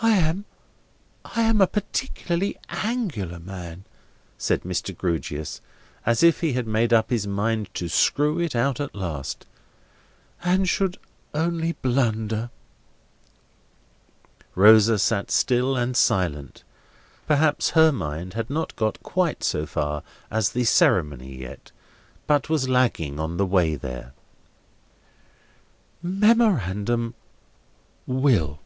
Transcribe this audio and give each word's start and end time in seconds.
I 0.00 0.12
am—I 0.16 1.42
am 1.42 1.60
a 1.60 1.66
particularly 1.66 2.56
Angular 2.68 3.40
man," 3.40 3.84
said 4.38 4.62
Mr. 4.62 4.96
Grewgious, 4.96 5.60
as 6.06 6.22
if 6.22 6.40
he 6.40 6.52
had 6.54 6.66
made 6.68 6.92
up 6.92 7.10
his 7.10 7.26
mind 7.26 7.68
to 7.74 7.88
screw 7.88 8.38
it 8.38 8.54
out 8.56 8.80
at 8.80 8.94
last: 8.94 9.44
"and 10.42 10.66
should 10.68 10.98
only 11.34 11.72
blunder." 11.72 12.48
Rosa 14.54 14.98
sat 15.00 15.30
still 15.32 15.76
and 15.76 15.94
silent. 15.96 16.62
Perhaps 17.26 17.70
her 17.70 17.92
mind 17.92 18.32
had 18.34 18.48
not 18.48 18.74
got 18.76 19.02
quite 19.02 19.42
so 19.42 19.66
far 19.66 20.02
as 20.30 20.50
the 20.50 20.64
ceremony 20.64 21.36
yet, 21.40 21.72
but 22.26 22.48
was 22.48 22.68
lagging 22.68 23.18
on 23.20 23.36
the 23.36 23.44
way 23.44 23.74
there. 23.74 24.14
"Memorandum, 26.02 27.14
'Will. 28.06 28.60